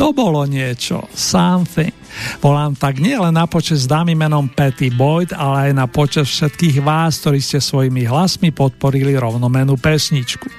To 0.00 0.16
bolo 0.16 0.48
niečo, 0.48 1.04
something. 1.12 1.92
Volám 2.40 2.72
tak 2.80 2.96
nielen 2.96 3.36
na 3.36 3.44
počas 3.44 3.84
dámy 3.84 4.16
menom 4.16 4.48
Patty 4.48 4.88
Boyd, 4.88 5.36
ale 5.36 5.68
aj 5.68 5.72
na 5.76 5.84
počas 5.84 6.32
všetkých 6.32 6.80
vás, 6.80 7.20
ktorí 7.20 7.44
ste 7.44 7.60
svojimi 7.60 8.08
hlasmi 8.08 8.56
podporili 8.56 9.12
rovnomenú 9.20 9.76
pesničku. 9.76 10.55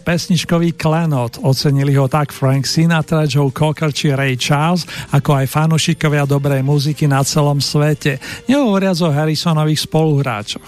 Pesničkový 0.00 0.74
klenot. 0.74 1.38
Ocenili 1.44 1.94
ho 1.94 2.08
tak 2.08 2.32
Frank 2.32 2.64
Sinatra, 2.64 3.28
Joe 3.28 3.52
Cocker 3.52 3.92
či 3.92 4.10
Ray 4.16 4.34
Charles, 4.40 4.88
ako 5.12 5.44
aj 5.44 5.52
fanušikovia 5.52 6.24
dobrej 6.26 6.64
muziky 6.64 7.06
na 7.06 7.20
celom 7.22 7.60
svete, 7.60 8.18
nehovoriac 8.48 8.98
o 9.04 9.12
Harrisonových 9.12 9.86
spoluhráčoch. 9.86 10.66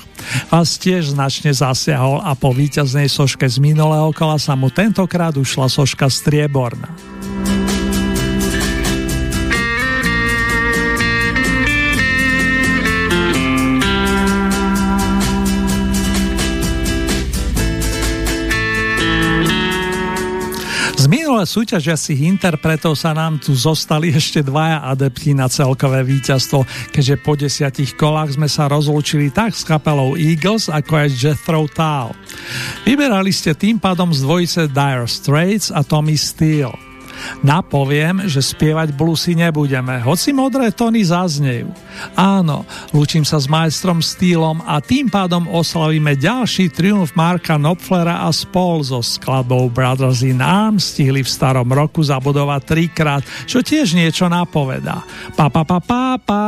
Vás 0.52 0.78
tiež 0.78 1.16
značne 1.16 1.50
zasiahol 1.50 2.22
a 2.22 2.36
po 2.38 2.54
víťaznej 2.54 3.10
soške 3.10 3.48
z 3.48 3.58
minulého 3.58 4.14
kola 4.14 4.38
sa 4.38 4.54
mu 4.54 4.70
tentokrát 4.70 5.34
ušla 5.34 5.66
soška 5.66 6.06
strieborná. 6.06 7.11
Minulé 21.42 21.58
súťažiacich 21.58 22.22
interpretov 22.22 22.94
sa 22.94 23.10
nám 23.10 23.42
tu 23.42 23.50
zostali 23.58 24.14
ešte 24.14 24.46
dvaja 24.46 24.86
adepti 24.94 25.34
na 25.34 25.50
celkové 25.50 26.06
víťazstvo, 26.06 26.62
keďže 26.94 27.18
po 27.18 27.34
desiatich 27.34 27.98
kolách 27.98 28.38
sme 28.38 28.46
sa 28.46 28.70
rozlúčili 28.70 29.34
tak 29.34 29.50
s 29.50 29.66
kapelou 29.66 30.14
Eagles, 30.14 30.70
ako 30.70 31.02
aj 31.02 31.08
Jethro 31.10 31.66
Tull. 31.66 32.14
Vyberali 32.86 33.34
ste 33.34 33.58
tým 33.58 33.82
pádom 33.82 34.14
z 34.14 34.22
dvojice 34.22 34.70
Dire 34.70 35.10
Straits 35.10 35.74
a 35.74 35.82
Tommy 35.82 36.14
Steele. 36.14 36.91
Napoviem, 37.42 38.26
že 38.30 38.42
spievať 38.42 38.94
bluesy 38.94 39.34
nebudeme, 39.34 39.98
hoci 40.02 40.30
modré 40.30 40.70
tóny 40.70 41.02
zaznejú. 41.02 41.70
Áno, 42.14 42.64
lúčim 42.94 43.26
sa 43.26 43.38
s 43.40 43.50
majstrom 43.50 44.00
Steelom 44.00 44.62
a 44.64 44.78
tým 44.78 45.10
pádom 45.10 45.48
oslavíme 45.50 46.14
ďalší 46.18 46.70
triumf 46.70 47.14
Marka 47.18 47.58
Knopflera 47.58 48.26
a 48.26 48.30
spol 48.30 48.82
so 48.82 49.00
skladbou 49.02 49.70
Brothers 49.70 50.22
in 50.26 50.42
Arms 50.42 50.94
stihli 50.94 51.22
v 51.22 51.30
starom 51.30 51.68
roku 51.70 52.02
zabudovať 52.02 52.60
trikrát, 52.66 53.22
čo 53.46 53.62
tiež 53.62 53.94
niečo 53.96 54.28
napovedá. 54.28 55.02
Pa 55.38 55.48
pa 55.48 55.62
pa 55.64 55.78
pa 55.80 56.18
pa. 56.20 56.42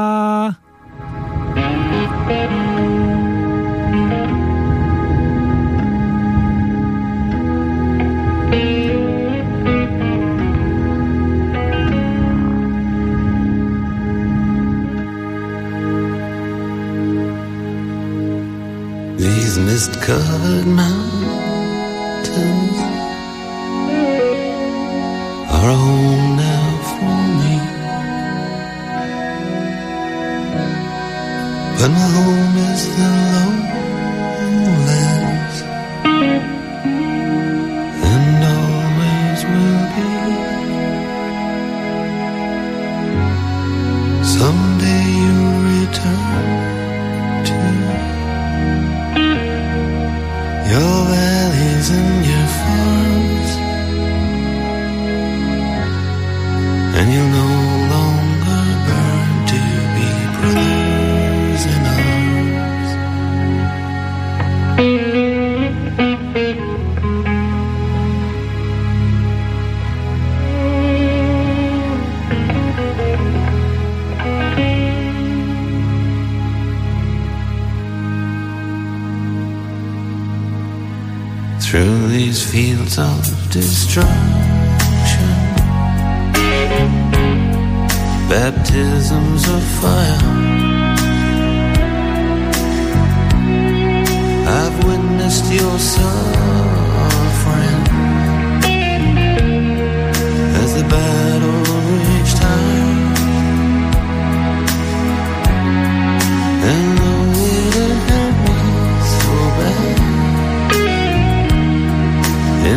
These 19.55 19.67
mist-covered 19.67 20.67
mountains 20.67 21.09
are 25.49 25.73
home 25.85 26.37
now 26.37 26.69
for 26.91 27.17
me. 27.41 27.57
But 31.79 31.91
my 31.95 32.07
home 32.17 32.57
is 32.73 32.83
the 32.97 33.09
lowlands, 33.31 33.64
destruction. 83.55 84.11
Baptisms 88.29 89.49
of 89.49 89.63
fire. 89.81 90.19
I've 94.59 94.85
witnessed 94.85 95.53
your 95.53 95.79
suffering 95.79 96.64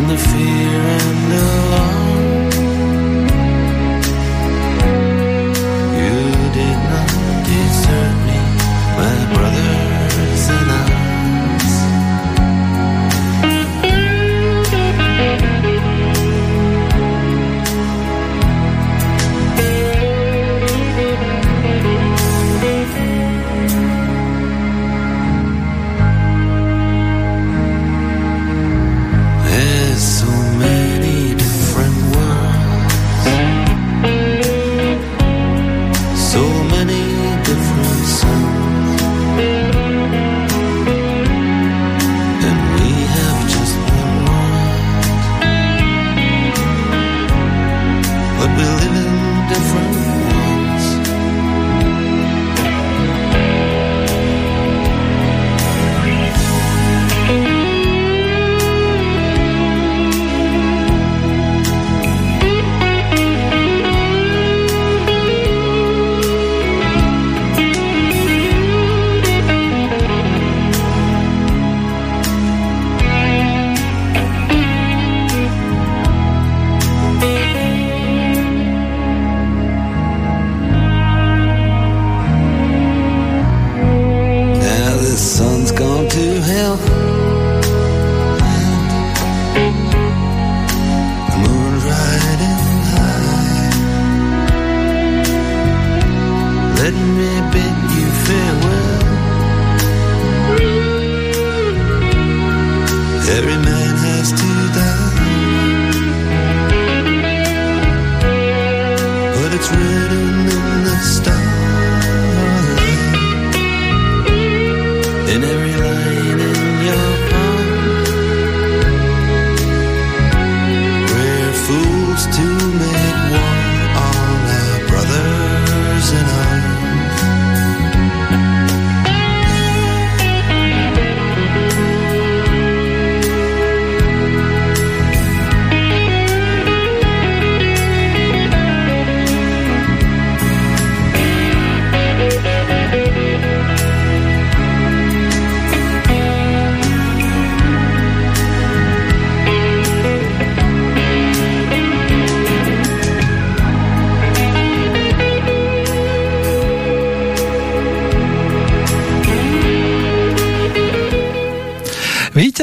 the 0.08 0.16
fear 0.16 0.97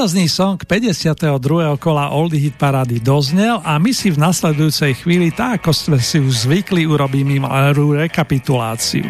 Víťazný 0.06 0.30
song 0.30 0.62
52. 0.62 1.82
kola 1.82 2.14
Oldie 2.14 2.38
Hit 2.38 2.62
Parady 2.62 3.02
doznel 3.02 3.58
a 3.66 3.82
my 3.82 3.90
si 3.90 4.14
v 4.14 4.22
nasledujúcej 4.22 5.02
chvíli, 5.02 5.34
tak 5.34 5.66
ako 5.66 5.74
sme 5.74 5.98
si 5.98 6.22
už 6.22 6.46
zvykli, 6.46 6.86
urobíme 6.86 7.42
malú 7.42 7.98
rekapituláciu. 7.98 9.10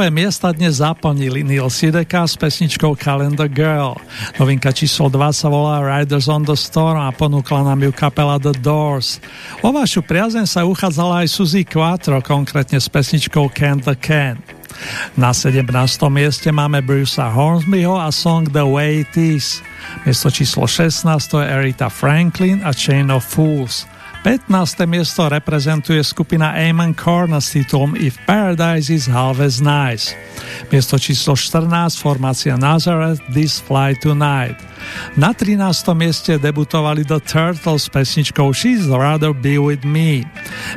Novinkové 0.00 0.16
miesta 0.16 0.48
dnes 0.48 0.80
zaplnili 0.80 1.44
Neil 1.44 1.68
Sideka 1.68 2.24
s 2.24 2.32
pesničkou 2.32 2.96
Calendar 2.96 3.44
Girl. 3.44 4.00
Novinka 4.40 4.72
číslo 4.72 5.12
2 5.12 5.28
sa 5.28 5.52
volá 5.52 5.84
Riders 5.84 6.24
on 6.24 6.40
the 6.40 6.56
Storm 6.56 6.96
a 6.96 7.12
ponúkla 7.12 7.68
nám 7.68 7.84
ju 7.84 7.92
kapela 7.92 8.40
The 8.40 8.56
Doors. 8.64 9.20
O 9.60 9.68
vašu 9.68 10.00
priazeň 10.00 10.48
sa 10.48 10.64
uchádzala 10.64 11.20
aj 11.20 11.36
Suzy 11.36 11.68
Quattro, 11.68 12.16
konkrétne 12.24 12.80
s 12.80 12.88
pesničkou 12.88 13.52
Can 13.52 13.84
the 13.84 13.92
Can. 13.92 14.40
Na 15.20 15.36
17. 15.36 15.68
mieste 16.08 16.48
máme 16.48 16.80
Brucea 16.80 17.28
Hornsbyho 17.28 18.00
a 18.00 18.08
song 18.08 18.48
The 18.48 18.64
Way 18.64 19.04
It 19.04 19.14
Is. 19.20 19.60
Miesto 20.08 20.32
číslo 20.32 20.64
16 20.64 21.04
to 21.28 21.44
je 21.44 21.46
Erita 21.52 21.92
Franklin 21.92 22.64
a 22.64 22.72
Chain 22.72 23.12
of 23.12 23.20
Fools. 23.28 23.84
15. 24.22 24.86
miesto 24.86 25.28
reprezentuje 25.28 26.04
skupina 26.04 26.52
Amon 26.52 26.94
Corn 26.94 27.32
s 27.40 27.50
titulom 27.50 27.96
If 27.96 28.20
Paradise 28.26 28.92
is 28.92 29.08
Half 29.08 29.40
as 29.40 29.60
Nice. 29.64 30.12
Miesto 30.68 30.98
číslo 31.00 31.32
14 31.36 31.96
formácia 31.96 32.56
Nazareth 32.60 33.24
This 33.32 33.64
Fly 33.64 33.96
Tonight. 33.96 34.69
Na 35.20 35.36
13. 35.36 35.60
mieste 35.92 36.40
debutovali 36.40 37.04
The 37.04 37.20
Turtles 37.20 37.84
s 37.84 37.88
pesničkou 37.92 38.56
She's 38.56 38.88
Rather 38.88 39.36
Be 39.36 39.60
With 39.60 39.84
Me. 39.84 40.24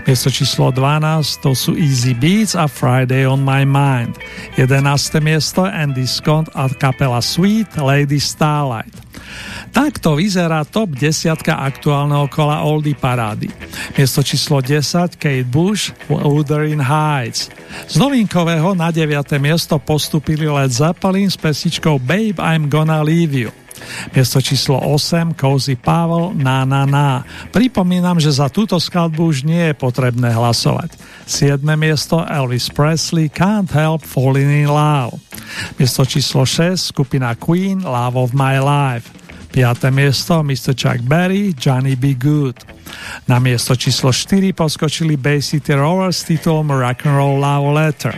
Miesto 0.04 0.28
číslo 0.28 0.68
12 0.68 1.40
to 1.40 1.56
sú 1.56 1.80
Easy 1.80 2.12
Beats 2.12 2.52
a 2.52 2.68
Friday 2.68 3.24
On 3.24 3.40
My 3.40 3.64
Mind. 3.64 4.20
11. 4.60 5.24
miesto 5.24 5.64
Andy 5.64 6.04
Scott 6.04 6.52
a 6.60 6.68
kapela 6.68 7.24
Sweet 7.24 7.80
Lady 7.80 8.20
Starlight. 8.20 8.92
Takto 9.72 10.20
vyzerá 10.20 10.68
top 10.68 10.92
10 10.92 11.40
aktuálneho 11.48 12.28
kola 12.28 12.68
Oldie 12.68 13.00
parády. 13.00 13.48
Miesto 13.96 14.28
číslo 14.28 14.60
10 14.60 15.24
Kate 15.24 15.48
Bush 15.48 15.96
Wuthering 16.12 16.84
Heights. 16.84 17.48
Z 17.88 17.96
novinkového 17.96 18.76
na 18.76 18.92
9. 18.92 19.08
miesto 19.40 19.80
postupili 19.80 20.52
Led 20.52 20.76
Zeppelin 20.76 21.32
s 21.32 21.40
pesničkou 21.40 21.96
Babe 21.96 22.44
I'm 22.44 22.68
Gonna 22.68 23.00
Leave 23.00 23.48
You. 23.48 23.63
Miesto 24.14 24.38
číslo 24.44 24.80
8 24.80 25.34
Cozy 25.34 25.80
Pavel 25.80 26.36
Na 26.36 26.68
Na 26.68 26.84
Na. 26.86 27.24
Pripomínam, 27.50 28.20
že 28.20 28.34
za 28.34 28.52
túto 28.52 28.76
skladbu 28.78 29.32
už 29.32 29.48
nie 29.48 29.72
je 29.72 29.76
potrebné 29.76 30.34
hlasovať. 30.34 30.96
7. 31.26 31.64
miesto 31.80 32.22
Elvis 32.28 32.68
Presley 32.68 33.32
Can't 33.32 33.72
Help 33.72 34.04
Falling 34.04 34.68
in 34.68 34.70
Love. 34.70 35.18
Miesto 35.80 36.04
číslo 36.04 36.44
6 36.44 36.92
skupina 36.92 37.34
Queen 37.40 37.82
Love 37.82 38.20
of 38.20 38.30
My 38.36 38.60
Life. 38.60 39.23
5. 39.54 39.94
miesto 39.94 40.42
Mr. 40.42 40.74
Chuck 40.74 41.06
Berry, 41.06 41.54
Johnny 41.54 41.94
B. 41.94 42.18
Good. 42.18 42.66
Na 43.30 43.38
miesto 43.38 43.78
číslo 43.78 44.10
4 44.10 44.50
poskočili 44.50 45.14
Bay 45.14 45.46
City 45.46 45.78
Rovers 45.78 46.26
s 46.26 46.34
titulom 46.34 46.74
Rock'n'Roll 46.74 47.38
Love 47.38 47.70
Letter. 47.78 48.18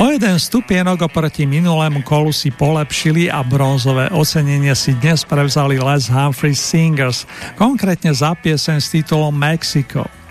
O 0.00 0.08
jeden 0.08 0.40
stupienok 0.40 1.04
oproti 1.04 1.44
minulému 1.44 2.00
kolu 2.00 2.32
si 2.32 2.48
polepšili 2.48 3.28
a 3.28 3.44
bronzové 3.44 4.08
ocenenie 4.08 4.72
si 4.72 4.96
dnes 4.96 5.28
prevzali 5.28 5.76
Les 5.76 6.08
Humphrey 6.08 6.56
Singers, 6.56 7.28
konkrétne 7.60 8.16
za 8.16 8.32
piesen 8.32 8.80
s 8.80 8.88
titulom 8.88 9.36
Mexico. 9.36 10.23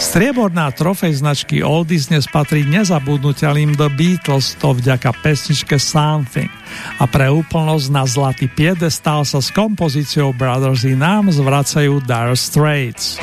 Strieborná 0.00 0.72
trofej 0.72 1.20
značky 1.20 1.60
Oldies 1.60 2.08
dnes 2.08 2.24
patrí 2.26 2.64
nezabudnutelným 2.64 3.76
do 3.76 3.86
Beatles, 3.92 4.56
to 4.56 4.72
vďaka 4.72 5.12
pesničke 5.20 5.76
Something. 5.76 6.50
A 6.98 7.04
pre 7.10 7.28
úplnosť 7.28 7.86
na 7.92 8.04
zlatý 8.08 8.46
piedestal 8.48 9.26
sa 9.26 9.42
s 9.42 9.52
kompozíciou 9.52 10.32
Brothers 10.32 10.86
in 10.86 11.04
Arms 11.04 11.42
vracajú 11.42 12.00
Dire 12.06 12.38
Straits. 12.38 13.20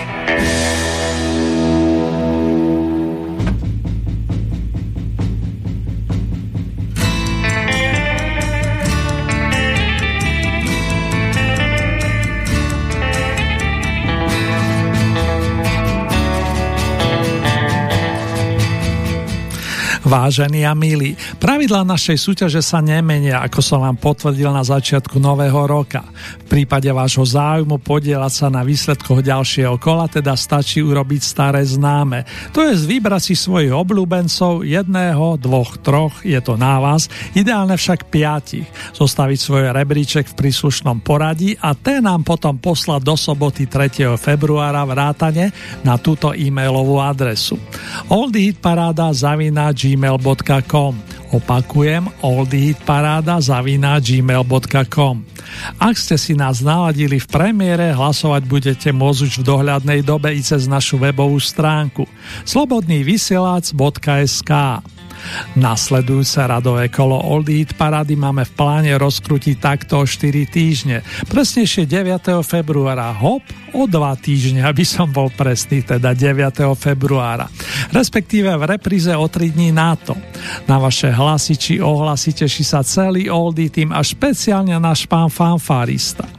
Vážení 20.07 20.63
a 20.63 20.71
milí, 20.71 21.19
pravidlá 21.35 21.83
našej 21.83 22.15
súťaže 22.15 22.63
sa 22.63 22.79
nemenia, 22.79 23.43
ako 23.43 23.59
som 23.59 23.83
vám 23.83 23.99
potvrdil 23.99 24.47
na 24.55 24.63
začiatku 24.63 25.19
nového 25.19 25.67
roka. 25.67 25.99
V 26.47 26.63
prípade 26.63 26.87
vášho 26.87 27.27
záujmu 27.27 27.75
podielať 27.83 28.31
sa 28.31 28.47
na 28.47 28.63
výsledkoch 28.63 29.19
ďalšieho 29.19 29.75
kola, 29.75 30.07
teda 30.07 30.31
stačí 30.39 30.79
urobiť 30.79 31.19
staré 31.19 31.59
známe. 31.59 32.23
To 32.55 32.63
je 32.63 32.79
vybrať 32.87 33.19
si 33.19 33.35
svojich 33.35 33.75
obľúbencov, 33.75 34.63
jedného, 34.63 35.35
dvoch, 35.43 35.75
troch, 35.83 36.23
je 36.23 36.39
to 36.39 36.55
na 36.55 36.79
vás, 36.79 37.11
ideálne 37.35 37.75
však 37.75 38.07
piatich. 38.07 38.63
Zostaviť 38.95 39.39
svoj 39.43 39.75
rebríček 39.75 40.31
v 40.31 40.37
príslušnom 40.39 41.03
poradí 41.03 41.59
a 41.59 41.75
ten 41.75 42.07
nám 42.07 42.23
potom 42.23 42.55
poslať 42.55 43.03
do 43.03 43.19
soboty 43.19 43.67
3. 43.67 44.15
februára 44.15 44.87
vrátane 44.87 45.51
na 45.83 45.99
túto 45.99 46.31
e-mailovú 46.31 47.03
adresu. 47.03 47.59
Paráda 48.63 49.11
zavina 49.11 49.67
gmail.com 49.97 50.93
Opakujem 51.33 52.05
oldyhitparáda 52.21 53.41
zavina 53.41 53.97
gmail.com 53.97 55.25
Ak 55.81 55.97
ste 55.97 56.21
si 56.21 56.37
nás 56.37 56.61
naladili 56.61 57.17
v 57.19 57.27
premiére, 57.27 57.91
hlasovať 57.91 58.45
budete 58.45 58.93
môcť 58.93 59.21
už 59.25 59.41
v 59.41 59.47
dohľadnej 59.49 60.05
dobe 60.05 60.29
i 60.31 60.41
cez 60.45 60.69
našu 60.69 61.01
webovú 61.01 61.41
stránku 61.41 62.05
slobodnývysielac.sk 62.45 64.51
Nasledujúce 65.57 66.39
radové 66.45 66.87
kolo 66.93 67.17
Old 67.17 67.49
Hit 67.49 67.73
Parady 67.73 68.13
máme 68.13 68.45
v 68.45 68.53
pláne 68.53 68.91
rozkrutiť 68.95 69.55
takto 69.57 70.01
o 70.01 70.05
4 70.05 70.47
týždne. 70.47 71.01
Presnejšie 71.27 71.89
9. 71.89 72.45
februára. 72.45 73.09
Hop, 73.17 73.41
o 73.73 73.89
2 73.89 73.97
týždne, 74.21 74.61
aby 74.63 74.85
som 74.85 75.09
bol 75.09 75.33
presný, 75.33 75.81
teda 75.81 76.13
9. 76.13 76.77
februára. 76.77 77.49
Respektíve 77.89 78.53
v 78.53 78.63
repríze 78.77 79.11
o 79.11 79.25
3 79.25 79.57
dní 79.57 79.73
na 79.73 79.97
to. 79.97 80.13
Na 80.69 80.77
vaše 80.77 81.09
hlasy 81.09 81.57
či 81.57 81.73
ohlasy 81.81 82.37
teší 82.37 82.63
sa 82.63 82.85
celý 82.85 83.27
Oldie 83.33 83.73
tým 83.73 83.89
a 83.89 84.05
špeciálne 84.05 84.77
náš 84.77 85.09
pán 85.09 85.33
fanfárista. 85.33 86.36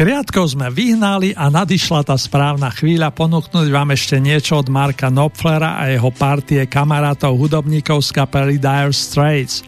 Kriatkov 0.00 0.56
sme 0.56 0.72
vyhnali 0.72 1.36
a 1.36 1.52
nadišla 1.52 2.08
tá 2.08 2.16
správna 2.16 2.72
chvíľa 2.72 3.12
ponúknuť 3.12 3.68
vám 3.68 3.92
ešte 3.92 4.16
niečo 4.16 4.56
od 4.56 4.72
Marka 4.72 5.12
Knopflera 5.12 5.76
a 5.76 5.92
jeho 5.92 6.08
partie 6.08 6.64
kamarátov 6.64 7.36
hudobníkov 7.36 8.00
z 8.08 8.16
kapely 8.16 8.56
Dire 8.56 8.96
Straits. 8.96 9.60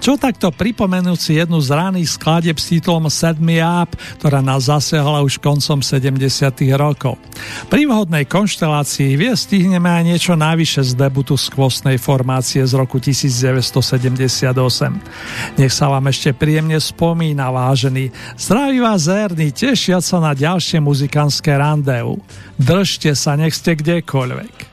Čo 0.00 0.16
takto 0.16 0.48
pripomenúť 0.48 1.18
si 1.20 1.36
jednu 1.36 1.60
z 1.60 1.76
raných 1.76 2.16
skladeb 2.16 2.56
s 2.56 2.72
titulom 2.72 3.12
Set 3.12 3.36
Me 3.36 3.60
Up, 3.60 3.92
ktorá 4.16 4.40
nás 4.40 4.72
zasiahla 4.72 5.20
už 5.20 5.36
koncom 5.36 5.84
70 5.84 6.16
rokov. 6.72 7.20
Pri 7.68 7.84
vhodnej 7.84 8.24
konštelácii 8.24 9.20
vie 9.20 9.28
stihneme 9.36 9.92
aj 9.92 10.02
niečo 10.08 10.32
navyše 10.40 10.80
z 10.80 10.96
debutu 10.96 11.36
skvostnej 11.36 12.00
formácie 12.00 12.64
z 12.64 12.72
roku 12.80 12.96
1978. 12.96 14.56
Nech 15.60 15.72
sa 15.76 15.92
vám 15.92 16.08
ešte 16.08 16.32
príjemne 16.32 16.80
spomína, 16.80 17.52
vážený. 17.52 18.08
Zdraví 18.40 18.80
vás 18.80 19.04
Erny, 19.04 19.52
tešiať 19.52 20.00
sa 20.00 20.16
na 20.16 20.32
ďalšie 20.32 20.80
muzikánske 20.80 21.52
randeu. 21.52 22.16
Držte 22.56 23.12
sa, 23.12 23.36
nech 23.36 23.52
ste 23.52 23.76
kdekoľvek. 23.76 24.69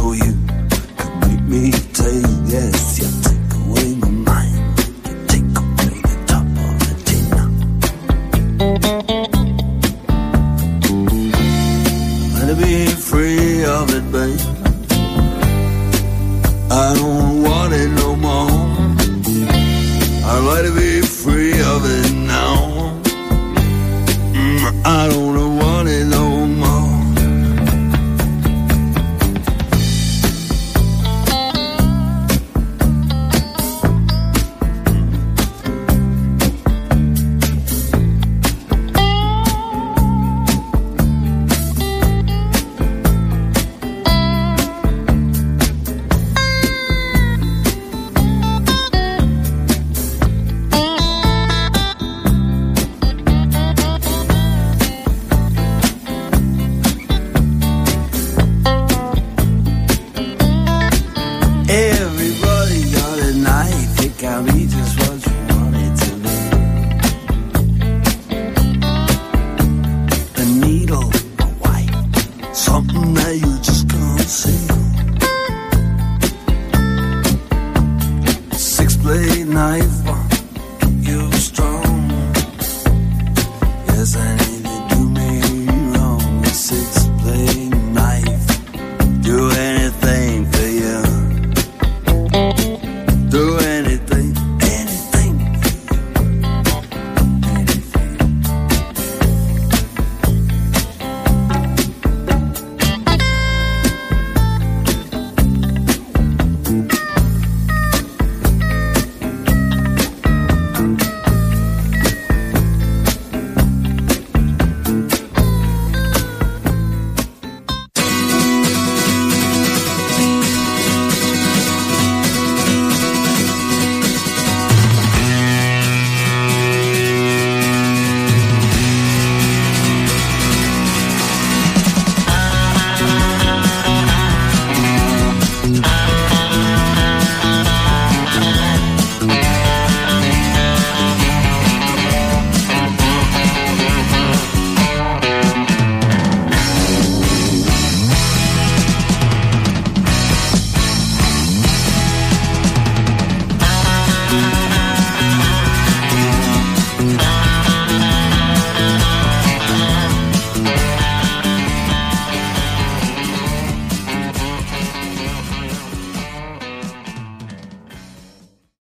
You 0.00 0.39